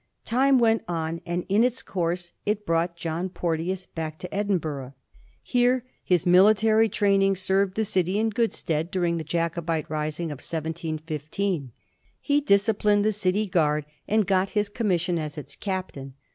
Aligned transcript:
Time 0.25 0.57
went 0.57 0.81
on, 0.87 1.21
and 1.27 1.45
in 1.47 1.63
its 1.63 1.83
course 1.83 2.31
it 2.43 2.65
brought 2.65 2.95
John 2.97 3.29
Porte 3.29 3.59
ous 3.59 3.85
back 3.85 4.17
to 4.17 4.33
Edinburgh. 4.33 4.95
Here 5.43 5.85
his 6.03 6.25
military 6.25 6.89
training 6.89 7.35
served 7.35 7.75
the 7.75 7.85
city 7.85 8.17
in 8.17 8.29
good 8.29 8.51
stead 8.51 8.89
during 8.89 9.17
the 9.17 9.23
Jacobite 9.23 9.87
rising 9.91 10.31
of 10.31 10.37
1715. 10.37 11.71
He 12.19 12.41
disciplined 12.41 13.05
the 13.05 13.11
city 13.11 13.45
guard 13.45 13.85
and 14.07 14.25
got 14.25 14.49
his 14.57 14.69
commission 14.69 15.19
as 15.19 15.37
its 15.37 15.55
captain. 15.55 16.15